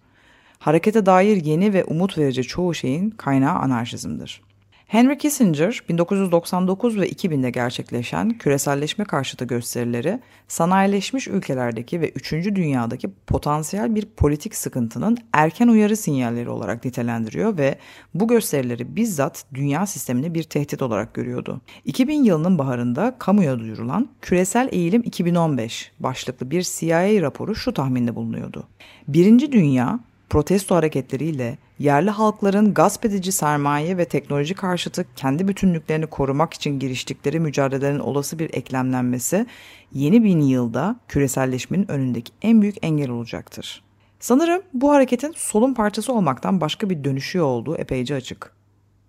Harekete 0.59 1.05
dair 1.05 1.45
yeni 1.45 1.73
ve 1.73 1.83
umut 1.83 2.17
verici 2.17 2.43
çoğu 2.43 2.73
şeyin 2.73 3.09
kaynağı 3.09 3.55
anarşizmdir. 3.55 4.41
Henry 4.87 5.17
Kissinger 5.17 5.83
1999 5.89 6.97
ve 6.97 7.09
2000'de 7.09 7.49
gerçekleşen 7.49 8.29
küreselleşme 8.29 9.05
karşıtı 9.05 9.45
gösterileri 9.45 10.19
sanayileşmiş 10.47 11.27
ülkelerdeki 11.27 12.01
ve 12.01 12.09
3. 12.09 12.31
dünyadaki 12.31 13.09
potansiyel 13.27 13.95
bir 13.95 14.05
politik 14.05 14.55
sıkıntının 14.55 15.17
erken 15.33 15.67
uyarı 15.67 15.97
sinyalleri 15.97 16.49
olarak 16.49 16.85
nitelendiriyor 16.85 17.57
ve 17.57 17.77
bu 18.13 18.27
gösterileri 18.27 18.95
bizzat 18.95 19.45
dünya 19.53 19.85
sistemini 19.85 20.33
bir 20.33 20.43
tehdit 20.43 20.81
olarak 20.81 21.13
görüyordu. 21.13 21.61
2000 21.85 22.23
yılının 22.23 22.57
baharında 22.57 23.15
kamuya 23.19 23.59
duyurulan 23.59 24.09
Küresel 24.21 24.69
Eğilim 24.71 25.01
2015 25.05 25.91
başlıklı 25.99 26.51
bir 26.51 26.63
CIA 26.63 27.21
raporu 27.21 27.55
şu 27.55 27.73
tahminde 27.73 28.15
bulunuyordu. 28.15 28.67
Birinci 29.07 29.51
Dünya 29.51 29.99
protesto 30.33 30.75
hareketleriyle 30.75 31.57
yerli 31.79 32.09
halkların 32.09 32.73
gasp 32.73 33.05
edici 33.05 33.31
sermaye 33.31 33.97
ve 33.97 34.05
teknoloji 34.05 34.55
karşıtı 34.55 35.05
kendi 35.15 35.47
bütünlüklerini 35.47 36.07
korumak 36.07 36.53
için 36.53 36.79
giriştikleri 36.79 37.39
mücadelelerin 37.39 37.99
olası 37.99 38.39
bir 38.39 38.53
eklemlenmesi 38.53 39.45
yeni 39.91 40.23
bin 40.23 40.41
yılda 40.41 40.99
küreselleşmenin 41.07 41.91
önündeki 41.91 42.31
en 42.41 42.61
büyük 42.61 42.75
engel 42.81 43.09
olacaktır. 43.09 43.83
Sanırım 44.19 44.61
bu 44.73 44.91
hareketin 44.91 45.33
solun 45.35 45.73
parçası 45.73 46.13
olmaktan 46.13 46.61
başka 46.61 46.89
bir 46.89 47.03
dönüşü 47.03 47.41
olduğu 47.41 47.75
epeyce 47.75 48.15
açık. 48.15 48.51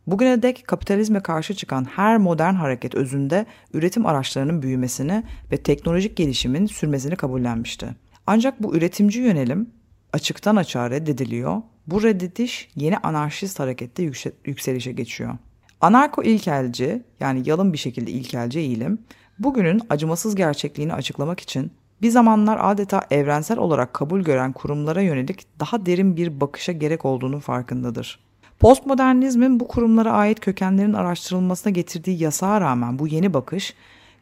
Bugüne 0.06 0.42
dek 0.42 0.64
kapitalizme 0.66 1.20
karşı 1.20 1.54
çıkan 1.54 1.84
her 1.84 2.18
modern 2.18 2.54
hareket 2.54 2.94
özünde 2.94 3.46
üretim 3.74 4.06
araçlarının 4.06 4.62
büyümesini 4.62 5.22
ve 5.52 5.56
teknolojik 5.56 6.16
gelişimin 6.16 6.66
sürmesini 6.66 7.16
kabullenmişti. 7.16 7.86
Ancak 8.26 8.62
bu 8.62 8.76
üretimci 8.76 9.20
yönelim 9.20 9.70
açıktan 10.14 10.56
açığa 10.56 10.90
reddediliyor. 10.90 11.62
Bu 11.86 12.02
reddediş 12.02 12.68
yeni 12.76 12.98
anarşist 12.98 13.60
harekette 13.60 14.10
yükselişe 14.44 14.92
geçiyor. 14.92 15.34
Anarko 15.80 16.22
ilkelci 16.22 17.02
yani 17.20 17.42
yalın 17.46 17.72
bir 17.72 17.78
şekilde 17.78 18.10
ilkelci 18.10 18.58
eğilim 18.58 18.98
bugünün 19.38 19.80
acımasız 19.90 20.34
gerçekliğini 20.34 20.92
açıklamak 20.92 21.40
için 21.40 21.72
bir 22.02 22.10
zamanlar 22.10 22.58
adeta 22.62 23.02
evrensel 23.10 23.58
olarak 23.58 23.94
kabul 23.94 24.20
gören 24.20 24.52
kurumlara 24.52 25.00
yönelik 25.00 25.46
daha 25.60 25.86
derin 25.86 26.16
bir 26.16 26.40
bakışa 26.40 26.72
gerek 26.72 27.04
olduğunu 27.04 27.40
farkındadır. 27.40 28.18
Postmodernizmin 28.60 29.60
bu 29.60 29.68
kurumlara 29.68 30.12
ait 30.12 30.40
kökenlerin 30.40 30.92
araştırılmasına 30.92 31.70
getirdiği 31.70 32.22
yasağa 32.22 32.60
rağmen 32.60 32.98
bu 32.98 33.06
yeni 33.06 33.34
bakış, 33.34 33.74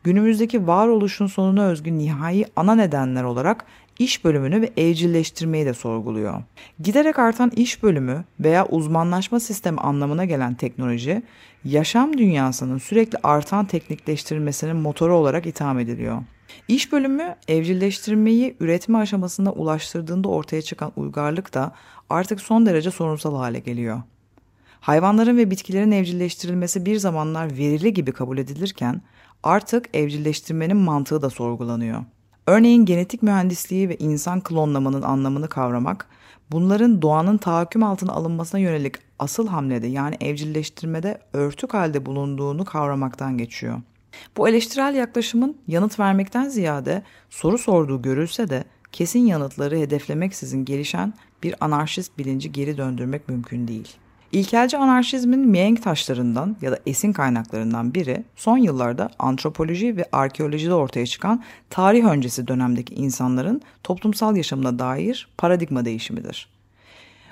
günümüzdeki 0.04 0.66
varoluşun 0.66 1.26
sonuna 1.26 1.64
özgü 1.64 1.98
nihai 1.98 2.44
ana 2.56 2.74
nedenler 2.74 3.22
olarak 3.22 3.64
iş 4.02 4.24
bölümünü 4.24 4.60
ve 4.62 4.70
evcilleştirmeyi 4.76 5.66
de 5.66 5.74
sorguluyor. 5.74 6.42
Giderek 6.80 7.18
artan 7.18 7.50
iş 7.56 7.82
bölümü 7.82 8.24
veya 8.40 8.66
uzmanlaşma 8.66 9.40
sistemi 9.40 9.80
anlamına 9.80 10.24
gelen 10.24 10.54
teknoloji, 10.54 11.22
yaşam 11.64 12.18
dünyasının 12.18 12.78
sürekli 12.78 13.18
artan 13.22 13.64
teknikleştirilmesinin 13.64 14.76
motoru 14.76 15.14
olarak 15.14 15.46
itham 15.46 15.78
ediliyor. 15.78 16.22
İş 16.68 16.92
bölümü 16.92 17.34
evcilleştirmeyi 17.48 18.56
üretme 18.60 18.98
aşamasına 18.98 19.52
ulaştırdığında 19.52 20.28
ortaya 20.28 20.62
çıkan 20.62 20.92
uygarlık 20.96 21.54
da 21.54 21.72
artık 22.10 22.40
son 22.40 22.66
derece 22.66 22.90
sorunsal 22.90 23.36
hale 23.36 23.58
geliyor. 23.58 24.02
Hayvanların 24.80 25.36
ve 25.36 25.50
bitkilerin 25.50 25.92
evcilleştirilmesi 25.92 26.86
bir 26.86 26.96
zamanlar 26.96 27.50
verili 27.58 27.94
gibi 27.94 28.12
kabul 28.12 28.38
edilirken 28.38 29.02
artık 29.42 29.88
evcilleştirmenin 29.94 30.76
mantığı 30.76 31.22
da 31.22 31.30
sorgulanıyor. 31.30 32.04
Örneğin 32.46 32.84
genetik 32.84 33.22
mühendisliği 33.22 33.88
ve 33.88 33.96
insan 33.96 34.40
klonlamanın 34.40 35.02
anlamını 35.02 35.48
kavramak, 35.48 36.06
bunların 36.50 37.02
doğanın 37.02 37.38
tahakküm 37.38 37.82
altına 37.82 38.12
alınmasına 38.12 38.60
yönelik 38.60 38.94
asıl 39.18 39.48
hamlede 39.48 39.86
yani 39.86 40.16
evcilleştirmede 40.20 41.18
örtük 41.32 41.74
halde 41.74 42.06
bulunduğunu 42.06 42.64
kavramaktan 42.64 43.38
geçiyor. 43.38 43.80
Bu 44.36 44.48
eleştirel 44.48 44.94
yaklaşımın 44.94 45.56
yanıt 45.66 46.00
vermekten 46.00 46.48
ziyade 46.48 47.02
soru 47.30 47.58
sorduğu 47.58 48.02
görülse 48.02 48.48
de 48.48 48.64
kesin 48.92 49.26
yanıtları 49.26 49.76
hedeflemeksizin 49.76 50.64
gelişen 50.64 51.14
bir 51.42 51.54
anarşist 51.64 52.18
bilinci 52.18 52.52
geri 52.52 52.76
döndürmek 52.76 53.28
mümkün 53.28 53.68
değil. 53.68 53.96
İlkelci 54.32 54.76
anarşizmin 54.78 55.40
mihenk 55.40 55.82
taşlarından 55.82 56.56
ya 56.62 56.72
da 56.72 56.78
esin 56.86 57.12
kaynaklarından 57.12 57.94
biri 57.94 58.24
son 58.36 58.58
yıllarda 58.58 59.10
antropoloji 59.18 59.96
ve 59.96 60.04
arkeolojide 60.12 60.74
ortaya 60.74 61.06
çıkan 61.06 61.42
tarih 61.70 62.04
öncesi 62.04 62.48
dönemdeki 62.48 62.94
insanların 62.94 63.62
toplumsal 63.82 64.36
yaşamına 64.36 64.78
dair 64.78 65.28
paradigma 65.38 65.84
değişimidir. 65.84 66.48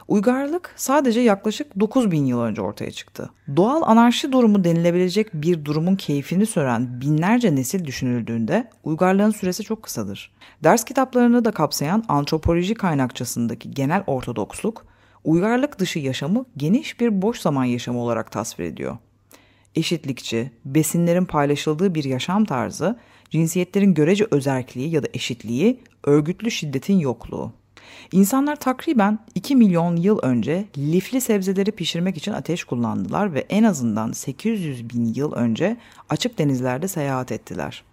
Uygarlık 0.08 0.74
sadece 0.76 1.20
yaklaşık 1.20 1.80
9000 1.80 2.24
yıl 2.24 2.40
önce 2.40 2.62
ortaya 2.62 2.90
çıktı. 2.90 3.30
Doğal 3.56 3.82
anarşi 3.82 4.32
durumu 4.32 4.64
denilebilecek 4.64 5.34
bir 5.34 5.64
durumun 5.64 5.96
keyfini 5.96 6.46
süren 6.46 7.00
binlerce 7.00 7.54
nesil 7.54 7.84
düşünüldüğünde 7.84 8.70
uygarlığın 8.84 9.30
süresi 9.30 9.62
çok 9.62 9.82
kısadır. 9.82 10.32
Ders 10.64 10.84
kitaplarını 10.84 11.44
da 11.44 11.50
kapsayan 11.50 12.04
antropoloji 12.08 12.74
kaynakçasındaki 12.74 13.70
genel 13.70 14.02
ortodoksluk 14.06 14.90
uygarlık 15.24 15.78
dışı 15.78 15.98
yaşamı 15.98 16.44
geniş 16.56 17.00
bir 17.00 17.22
boş 17.22 17.40
zaman 17.40 17.64
yaşamı 17.64 17.98
olarak 17.98 18.32
tasvir 18.32 18.64
ediyor. 18.64 18.98
Eşitlikçi, 19.74 20.50
besinlerin 20.64 21.24
paylaşıldığı 21.24 21.94
bir 21.94 22.04
yaşam 22.04 22.44
tarzı, 22.44 22.98
cinsiyetlerin 23.30 23.94
görece 23.94 24.26
özerkliği 24.30 24.90
ya 24.90 25.02
da 25.02 25.06
eşitliği, 25.14 25.80
örgütlü 26.04 26.50
şiddetin 26.50 26.98
yokluğu. 26.98 27.52
İnsanlar 28.12 28.56
takriben 28.56 29.18
2 29.34 29.56
milyon 29.56 29.96
yıl 29.96 30.18
önce 30.22 30.64
lifli 30.78 31.20
sebzeleri 31.20 31.72
pişirmek 31.72 32.16
için 32.16 32.32
ateş 32.32 32.64
kullandılar 32.64 33.34
ve 33.34 33.46
en 33.48 33.64
azından 33.64 34.12
800 34.12 34.90
bin 34.90 35.14
yıl 35.14 35.32
önce 35.32 35.76
açık 36.08 36.38
denizlerde 36.38 36.88
seyahat 36.88 37.32
ettiler. 37.32 37.84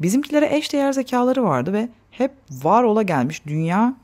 Bizimkilere 0.00 0.56
eşdeğer 0.56 0.92
zekaları 0.92 1.44
vardı 1.44 1.72
ve 1.72 1.88
hep 2.10 2.32
var 2.50 2.82
ola 2.82 3.02
gelmiş 3.02 3.46
dünya 3.46 3.94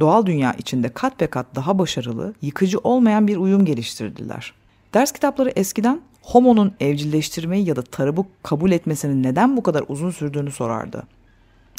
doğal 0.00 0.26
dünya 0.26 0.54
içinde 0.58 0.88
kat 0.88 1.20
be 1.20 1.26
kat 1.26 1.46
daha 1.54 1.78
başarılı, 1.78 2.34
yıkıcı 2.42 2.78
olmayan 2.78 3.26
bir 3.28 3.36
uyum 3.36 3.64
geliştirdiler. 3.64 4.52
Ders 4.94 5.12
kitapları 5.12 5.52
eskiden 5.56 6.00
Homo'nun 6.22 6.72
evcilleştirmeyi 6.80 7.68
ya 7.68 7.76
da 7.76 7.82
tarımı 7.82 8.26
kabul 8.42 8.70
etmesinin 8.70 9.22
neden 9.22 9.56
bu 9.56 9.62
kadar 9.62 9.84
uzun 9.88 10.10
sürdüğünü 10.10 10.50
sorardı. 10.50 11.02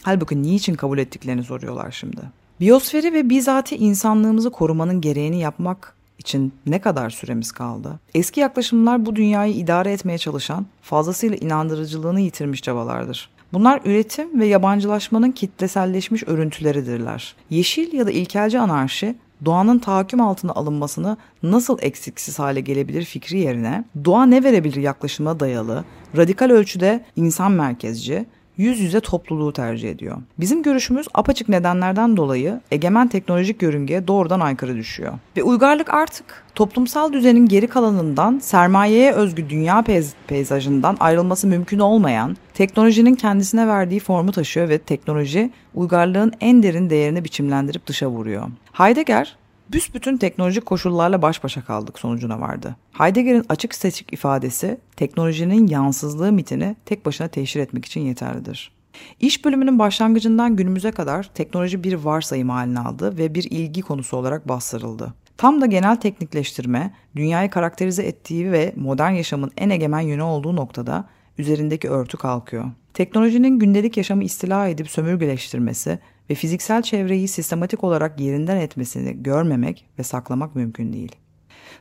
Halbuki 0.03 0.43
niçin 0.43 0.75
kabul 0.75 0.97
ettiklerini 0.97 1.43
soruyorlar 1.43 1.91
şimdi. 1.91 2.21
Biyosferi 2.59 3.13
ve 3.13 3.29
bizatihi 3.29 3.79
insanlığımızı 3.79 4.49
korumanın 4.49 5.01
gereğini 5.01 5.39
yapmak 5.39 5.95
için 6.17 6.53
ne 6.65 6.81
kadar 6.81 7.09
süremiz 7.09 7.51
kaldı? 7.51 7.99
Eski 8.13 8.39
yaklaşımlar 8.39 9.05
bu 9.05 9.15
dünyayı 9.15 9.53
idare 9.53 9.91
etmeye 9.91 10.17
çalışan, 10.17 10.65
fazlasıyla 10.81 11.37
inandırıcılığını 11.37 12.21
yitirmiş 12.21 12.61
çabalardır. 12.61 13.29
Bunlar 13.53 13.81
üretim 13.85 14.39
ve 14.39 14.45
yabancılaşmanın 14.45 15.31
kitleselleşmiş 15.31 16.23
örüntüleridirler. 16.27 17.35
Yeşil 17.49 17.93
ya 17.93 18.07
da 18.07 18.11
ilkelci 18.11 18.59
anarşi 18.59 19.15
doğanın 19.45 19.79
tahakküm 19.79 20.21
altına 20.21 20.51
alınmasını 20.51 21.17
nasıl 21.43 21.77
eksiksiz 21.81 22.39
hale 22.39 22.61
gelebilir 22.61 23.05
fikri 23.05 23.39
yerine 23.39 23.83
doğa 24.05 24.25
ne 24.25 24.43
verebilir 24.43 24.81
yaklaşımına 24.81 25.39
dayalı, 25.39 25.85
radikal 26.17 26.49
ölçüde 26.49 27.05
insan 27.15 27.51
merkezci, 27.51 28.25
yüz 28.59 28.79
yüze 28.79 28.99
topluluğu 28.99 29.53
tercih 29.53 29.89
ediyor. 29.89 30.17
Bizim 30.39 30.63
görüşümüz 30.63 31.07
apaçık 31.13 31.49
nedenlerden 31.49 32.17
dolayı 32.17 32.61
egemen 32.71 33.07
teknolojik 33.07 33.61
yörüngeye 33.61 34.07
doğrudan 34.07 34.39
aykırı 34.39 34.75
düşüyor. 34.75 35.13
Ve 35.37 35.43
uygarlık 35.43 35.93
artık 35.93 36.43
toplumsal 36.55 37.13
düzenin 37.13 37.45
geri 37.45 37.67
kalanından 37.67 38.39
sermayeye 38.39 39.11
özgü 39.11 39.49
dünya 39.49 39.81
peyz 39.81 40.13
peyzajından 40.27 40.97
ayrılması 40.99 41.47
mümkün 41.47 41.79
olmayan 41.79 42.37
teknolojinin 42.53 43.15
kendisine 43.15 43.67
verdiği 43.67 43.99
formu 43.99 44.31
taşıyor 44.31 44.69
ve 44.69 44.77
teknoloji 44.77 45.51
uygarlığın 45.75 46.33
en 46.41 46.63
derin 46.63 46.89
değerini 46.89 47.23
biçimlendirip 47.23 47.87
dışa 47.87 48.07
vuruyor. 48.09 48.47
Heidegger 48.73 49.35
büsbütün 49.73 50.17
teknolojik 50.17 50.65
koşullarla 50.65 51.21
baş 51.21 51.43
başa 51.43 51.65
kaldık 51.65 51.99
sonucuna 51.99 52.39
vardı. 52.39 52.75
Heidegger'in 52.91 53.45
açık 53.49 53.75
seçik 53.75 54.13
ifadesi 54.13 54.77
teknolojinin 54.95 55.67
yansızlığı 55.67 56.31
mitini 56.31 56.75
tek 56.85 57.05
başına 57.05 57.27
teşhir 57.27 57.59
etmek 57.59 57.85
için 57.85 58.01
yeterlidir. 58.01 58.71
İş 59.19 59.45
bölümünün 59.45 59.79
başlangıcından 59.79 60.55
günümüze 60.55 60.91
kadar 60.91 61.29
teknoloji 61.33 61.83
bir 61.83 61.93
varsayım 61.93 62.49
haline 62.49 62.79
aldı 62.79 63.17
ve 63.17 63.35
bir 63.35 63.43
ilgi 63.43 63.81
konusu 63.81 64.17
olarak 64.17 64.47
bastırıldı. 64.47 65.13
Tam 65.37 65.61
da 65.61 65.65
genel 65.65 65.95
teknikleştirme, 65.95 66.93
dünyayı 67.15 67.49
karakterize 67.49 68.03
ettiği 68.03 68.51
ve 68.51 68.73
modern 68.75 69.11
yaşamın 69.11 69.51
en 69.57 69.69
egemen 69.69 69.99
yönü 69.99 70.21
olduğu 70.21 70.55
noktada 70.55 71.05
üzerindeki 71.37 71.89
örtü 71.89 72.17
kalkıyor. 72.17 72.65
Teknolojinin 72.93 73.59
gündelik 73.59 73.97
yaşamı 73.97 74.23
istila 74.23 74.67
edip 74.67 74.89
sömürgeleştirmesi 74.89 75.99
ve 76.29 76.35
fiziksel 76.35 76.81
çevreyi 76.81 77.27
sistematik 77.27 77.83
olarak 77.83 78.19
yerinden 78.19 78.57
etmesini 78.57 79.23
görmemek 79.23 79.85
ve 79.99 80.03
saklamak 80.03 80.55
mümkün 80.55 80.93
değil. 80.93 81.15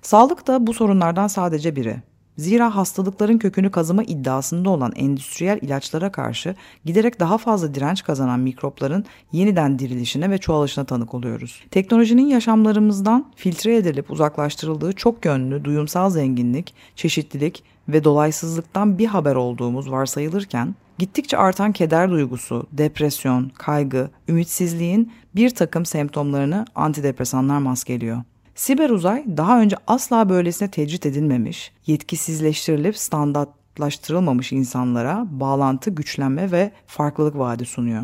Sağlık 0.03 0.47
da 0.47 0.67
bu 0.67 0.75
sorunlardan 0.75 1.27
sadece 1.27 1.77
biri. 1.77 1.97
Zira 2.39 2.77
hastalıkların 2.77 3.39
kökünü 3.39 3.71
kazıma 3.71 4.03
iddiasında 4.03 4.71
olan 4.71 4.93
endüstriyel 4.97 5.59
ilaçlara 5.63 6.13
karşı 6.13 6.55
giderek 6.85 7.21
daha 7.21 7.39
fazla 7.39 7.75
direnç 7.75 8.03
kazanan 8.05 8.41
mikropların 8.41 9.05
yeniden 9.33 9.79
dirilişine 9.79 10.31
ve 10.31 10.39
çoğalışına 10.39 10.85
tanık 10.85 11.15
oluyoruz. 11.15 11.63
Teknolojinin 11.71 12.27
yaşamlarımızdan 12.27 13.33
filtre 13.37 13.77
edilip 13.77 14.11
uzaklaştırıldığı 14.11 14.93
çok 14.93 15.25
yönlü 15.25 15.65
duyumsal 15.65 16.11
zenginlik, 16.11 16.75
çeşitlilik 16.97 17.65
ve 17.89 18.05
dolaysızlıktan 18.05 18.99
bir 18.99 19.07
haber 19.07 19.35
olduğumuz 19.35 19.91
varsayılırken 19.91 20.75
Gittikçe 20.99 21.37
artan 21.37 21.73
keder 21.73 22.11
duygusu, 22.11 22.67
depresyon, 22.73 23.49
kaygı, 23.49 24.11
ümitsizliğin 24.29 25.13
bir 25.35 25.51
takım 25.51 25.87
semptomlarını 25.87 26.67
antidepresanlar 26.75 27.59
maskeliyor. 27.59 28.23
Siber 28.59 28.91
uzay 28.91 29.25
daha 29.37 29.61
önce 29.61 29.77
asla 29.87 30.29
böylesine 30.29 30.71
tecrit 30.71 31.07
edilmemiş, 31.07 31.73
yetkisizleştirilip 31.87 32.97
standartlaştırılmamış 32.97 34.53
insanlara 34.53 35.27
bağlantı, 35.31 35.91
güçlenme 35.91 36.53
ve 36.53 36.73
farklılık 36.87 37.39
vaadi 37.39 37.65
sunuyor. 37.65 38.03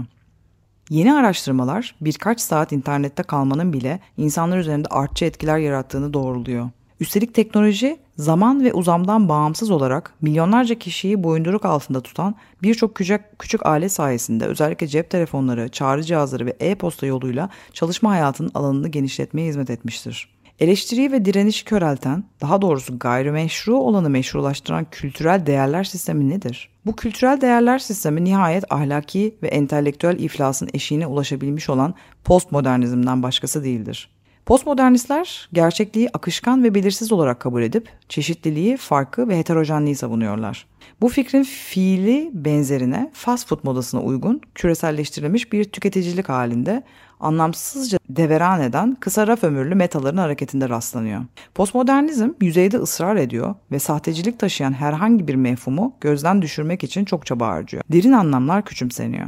Yeni 0.90 1.14
araştırmalar 1.14 1.94
birkaç 2.00 2.40
saat 2.40 2.72
internette 2.72 3.22
kalmanın 3.22 3.72
bile 3.72 4.00
insanlar 4.16 4.58
üzerinde 4.58 4.88
artçı 4.88 5.24
etkiler 5.24 5.58
yarattığını 5.58 6.14
doğruluyor. 6.14 6.70
Üstelik 7.00 7.34
teknoloji 7.34 7.98
zaman 8.16 8.64
ve 8.64 8.72
uzamdan 8.72 9.28
bağımsız 9.28 9.70
olarak 9.70 10.14
milyonlarca 10.20 10.74
kişiyi 10.74 11.22
boyunduruk 11.22 11.64
altında 11.64 12.00
tutan 12.00 12.34
birçok 12.62 12.94
küçük, 12.94 13.38
küçük 13.38 13.66
alet 13.66 13.92
sayesinde 13.92 14.46
özellikle 14.46 14.86
cep 14.86 15.10
telefonları, 15.10 15.68
çağrı 15.68 16.02
cihazları 16.02 16.46
ve 16.46 16.56
e-posta 16.60 17.06
yoluyla 17.06 17.48
çalışma 17.72 18.10
hayatının 18.10 18.50
alanını 18.54 18.88
genişletmeye 18.88 19.48
hizmet 19.48 19.70
etmiştir. 19.70 20.34
Eleştiriyi 20.60 21.12
ve 21.12 21.24
direnişi 21.24 21.64
körelten, 21.64 22.24
daha 22.40 22.62
doğrusu 22.62 22.98
gayrimeşru 22.98 23.76
olanı 23.76 24.10
meşrulaştıran 24.10 24.86
kültürel 24.90 25.46
değerler 25.46 25.84
sistemi 25.84 26.28
nedir? 26.28 26.68
Bu 26.86 26.96
kültürel 26.96 27.40
değerler 27.40 27.78
sistemi 27.78 28.24
nihayet 28.24 28.72
ahlaki 28.72 29.34
ve 29.42 29.48
entelektüel 29.48 30.18
iflasın 30.18 30.68
eşiğine 30.74 31.06
ulaşabilmiş 31.06 31.70
olan 31.70 31.94
postmodernizmden 32.24 33.22
başkası 33.22 33.64
değildir. 33.64 34.10
Postmodernistler 34.46 35.48
gerçekliği 35.52 36.10
akışkan 36.12 36.64
ve 36.64 36.74
belirsiz 36.74 37.12
olarak 37.12 37.40
kabul 37.40 37.62
edip 37.62 37.88
çeşitliliği, 38.08 38.76
farkı 38.76 39.28
ve 39.28 39.38
heterojenliği 39.38 39.96
savunuyorlar. 39.96 40.66
Bu 41.00 41.08
fikrin 41.08 41.42
fiili 41.42 42.30
benzerine 42.32 43.10
fast 43.14 43.48
food 43.48 43.58
modasına 43.62 44.02
uygun 44.02 44.40
küreselleştirilmiş 44.54 45.52
bir 45.52 45.64
tüketicilik 45.64 46.28
halinde 46.28 46.82
anlamsızca 47.24 47.98
deveran 48.08 48.60
eden 48.60 48.96
kısa 49.00 49.26
raf 49.26 49.44
ömürlü 49.44 49.74
metaların 49.74 50.16
hareketinde 50.16 50.68
rastlanıyor. 50.68 51.20
Postmodernizm 51.54 52.28
yüzeyde 52.40 52.76
ısrar 52.76 53.16
ediyor 53.16 53.54
ve 53.72 53.78
sahtecilik 53.78 54.38
taşıyan 54.38 54.72
herhangi 54.72 55.28
bir 55.28 55.34
mefhumu 55.34 55.92
gözden 56.00 56.42
düşürmek 56.42 56.84
için 56.84 57.04
çok 57.04 57.26
çaba 57.26 57.48
harcıyor. 57.48 57.82
Derin 57.92 58.12
anlamlar 58.12 58.64
küçümseniyor. 58.64 59.26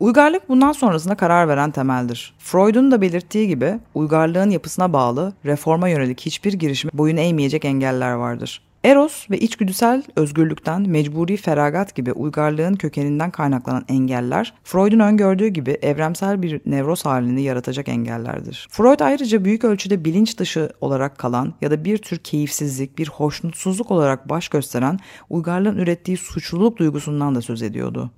Uygarlık 0.00 0.48
bundan 0.48 0.72
sonrasında 0.72 1.14
karar 1.14 1.48
veren 1.48 1.70
temeldir. 1.70 2.34
Freud'un 2.38 2.90
da 2.90 3.00
belirttiği 3.00 3.48
gibi 3.48 3.78
uygarlığın 3.94 4.50
yapısına 4.50 4.92
bağlı 4.92 5.32
reforma 5.44 5.88
yönelik 5.88 6.20
hiçbir 6.20 6.52
girişime 6.52 6.90
boyun 6.94 7.16
eğmeyecek 7.16 7.64
engeller 7.64 8.12
vardır. 8.12 8.62
Eros 8.84 9.30
ve 9.30 9.38
içgüdüsel 9.38 10.02
özgürlükten 10.16 10.88
mecburi 10.88 11.36
feragat 11.36 11.94
gibi 11.94 12.12
uygarlığın 12.12 12.74
kökeninden 12.74 13.30
kaynaklanan 13.30 13.84
engeller, 13.88 14.54
Freud'un 14.64 15.00
öngördüğü 15.00 15.48
gibi 15.48 15.70
evrensel 15.70 16.42
bir 16.42 16.60
nevroz 16.66 17.04
halini 17.04 17.42
yaratacak 17.42 17.88
engellerdir. 17.88 18.68
Freud 18.70 19.00
ayrıca 19.00 19.44
büyük 19.44 19.64
ölçüde 19.64 20.04
bilinç 20.04 20.38
dışı 20.38 20.70
olarak 20.80 21.18
kalan 21.18 21.54
ya 21.60 21.70
da 21.70 21.84
bir 21.84 21.98
tür 21.98 22.18
keyifsizlik, 22.18 22.98
bir 22.98 23.08
hoşnutsuzluk 23.08 23.90
olarak 23.90 24.28
baş 24.28 24.48
gösteren 24.48 24.98
uygarlığın 25.30 25.78
ürettiği 25.78 26.16
suçluluk 26.16 26.78
duygusundan 26.78 27.34
da 27.34 27.40
söz 27.40 27.62
ediyordu. 27.62 28.10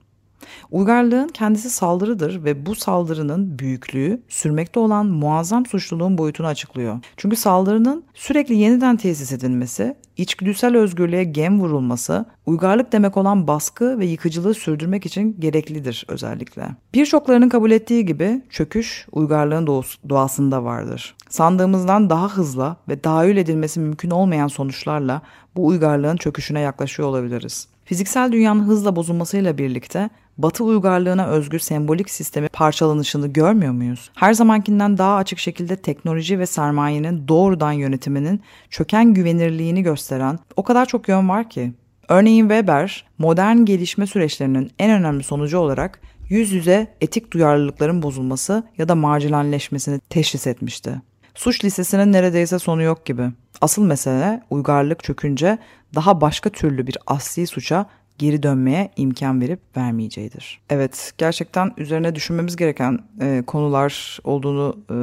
Uygarlığın 0.74 1.28
kendisi 1.28 1.70
saldırıdır 1.70 2.44
ve 2.44 2.66
bu 2.66 2.74
saldırının 2.74 3.58
büyüklüğü 3.58 4.22
sürmekte 4.28 4.80
olan 4.80 5.06
muazzam 5.06 5.66
suçluluğun 5.66 6.18
boyutunu 6.18 6.46
açıklıyor. 6.46 6.98
Çünkü 7.16 7.36
saldırının 7.36 8.04
sürekli 8.14 8.54
yeniden 8.54 8.96
tesis 8.96 9.32
edilmesi, 9.32 9.96
içgüdüsel 10.16 10.76
özgürlüğe 10.76 11.24
gem 11.24 11.60
vurulması, 11.60 12.24
uygarlık 12.46 12.92
demek 12.92 13.16
olan 13.16 13.46
baskı 13.46 13.98
ve 13.98 14.06
yıkıcılığı 14.06 14.54
sürdürmek 14.54 15.06
için 15.06 15.36
gereklidir 15.40 16.04
özellikle. 16.08 16.68
Birçoklarının 16.94 17.48
kabul 17.48 17.70
ettiği 17.70 18.06
gibi 18.06 18.42
çöküş 18.50 19.06
uygarlığın 19.12 19.66
doğasında 20.08 20.64
vardır. 20.64 21.14
Sandığımızdan 21.28 22.10
daha 22.10 22.28
hızlı 22.28 22.76
ve 22.88 23.00
tahayyül 23.00 23.36
edilmesi 23.36 23.80
mümkün 23.80 24.10
olmayan 24.10 24.48
sonuçlarla 24.48 25.22
bu 25.56 25.66
uygarlığın 25.66 26.16
çöküşüne 26.16 26.60
yaklaşıyor 26.60 27.08
olabiliriz. 27.08 27.68
Fiziksel 27.84 28.32
dünyanın 28.32 28.64
hızla 28.64 28.96
bozulmasıyla 28.96 29.58
birlikte 29.58 30.10
Batı 30.38 30.64
uygarlığına 30.64 31.26
özgü 31.26 31.58
sembolik 31.58 32.10
sistemi 32.10 32.48
parçalanışını 32.48 33.26
görmüyor 33.26 33.72
muyuz? 33.72 34.10
Her 34.14 34.32
zamankinden 34.32 34.98
daha 34.98 35.16
açık 35.16 35.38
şekilde 35.38 35.76
teknoloji 35.76 36.38
ve 36.38 36.46
sermayenin 36.46 37.28
doğrudan 37.28 37.72
yönetiminin 37.72 38.40
çöken 38.70 39.14
güvenirliğini 39.14 39.82
gösteren 39.82 40.38
o 40.56 40.62
kadar 40.62 40.86
çok 40.86 41.08
yön 41.08 41.28
var 41.28 41.50
ki. 41.50 41.72
Örneğin 42.08 42.48
Weber, 42.48 43.04
modern 43.18 43.56
gelişme 43.56 44.06
süreçlerinin 44.06 44.70
en 44.78 44.90
önemli 44.90 45.22
sonucu 45.22 45.58
olarak 45.58 46.00
yüz 46.28 46.52
yüze 46.52 46.94
etik 47.00 47.32
duyarlılıkların 47.32 48.02
bozulması 48.02 48.62
ya 48.78 48.88
da 48.88 48.94
marjinalleşmesini 48.94 50.00
teşhis 50.10 50.46
etmişti. 50.46 51.00
Suç 51.34 51.64
listesinin 51.64 52.12
neredeyse 52.12 52.58
sonu 52.58 52.82
yok 52.82 53.06
gibi. 53.06 53.30
Asıl 53.60 53.82
mesele 53.82 54.42
uygarlık 54.50 55.04
çökünce 55.04 55.58
daha 55.94 56.20
başka 56.20 56.50
türlü 56.50 56.86
bir 56.86 56.98
asli 57.06 57.46
suça 57.46 57.86
geri 58.18 58.42
dönmeye 58.42 58.90
imkan 58.96 59.40
verip 59.40 59.60
vermeyeceğidir. 59.76 60.60
Evet 60.70 61.12
gerçekten 61.18 61.72
üzerine 61.76 62.14
düşünmemiz 62.14 62.56
gereken 62.56 62.98
e, 63.20 63.42
konular 63.46 64.18
olduğunu 64.24 64.76
e, 64.90 64.96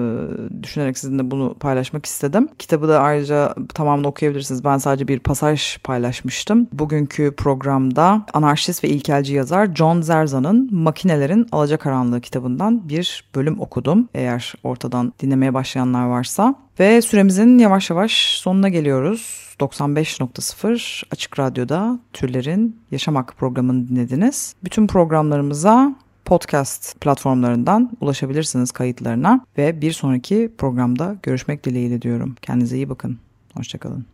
düşünerek 0.63 0.97
sizinle 0.97 1.32
bunu 1.32 1.54
paylaşmak 1.60 2.06
istedim. 2.06 2.50
Kitabı 2.60 2.88
da 2.88 3.00
ayrıca 3.00 3.56
tamamını 3.74 4.08
okuyabilirsiniz. 4.08 4.63
Ben 4.63 4.78
sadece 4.78 5.08
bir 5.08 5.19
pasaj 5.19 5.78
paylaşmıştım. 5.78 6.67
Bugünkü 6.74 7.36
programda 7.38 8.26
anarşist 8.34 8.84
ve 8.84 8.88
ilkelci 8.88 9.34
yazar 9.34 9.76
John 9.76 10.02
Zerzan'ın 10.02 10.69
Makinelerin 10.71 11.47
Alacakaranlığı 11.52 12.21
kitabından 12.21 12.89
bir 12.89 13.24
bölüm 13.36 13.60
okudum. 13.60 14.10
Eğer 14.13 14.54
ortadan 14.63 15.13
dinlemeye 15.19 15.54
başlayanlar 15.54 16.06
varsa. 16.06 16.56
Ve 16.79 17.01
süremizin 17.01 17.60
yavaş 17.60 17.89
yavaş 17.89 18.39
sonuna 18.39 18.69
geliyoruz. 18.69 19.51
95.0 19.60 21.03
Açık 21.12 21.39
Radyo'da 21.39 21.99
Türlerin 22.13 22.79
Yaşam 22.91 23.15
Hakkı 23.15 23.36
programını 23.36 23.88
dinlediniz. 23.88 24.55
Bütün 24.63 24.88
programlarımıza 24.88 25.95
podcast 26.25 27.01
platformlarından 27.01 27.91
ulaşabilirsiniz 28.01 28.71
kayıtlarına 28.71 29.45
ve 29.57 29.81
bir 29.81 29.91
sonraki 29.91 30.51
programda 30.57 31.15
görüşmek 31.23 31.65
dileğiyle 31.65 32.01
diyorum. 32.01 32.36
Kendinize 32.41 32.75
iyi 32.75 32.89
bakın. 32.89 33.19
Hoşçakalın. 33.53 34.11